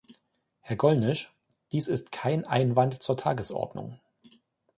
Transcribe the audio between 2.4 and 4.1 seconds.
Einwand zur Tagesordnung.